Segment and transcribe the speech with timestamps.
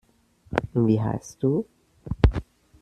[0.73, 1.67] Wie heißt du?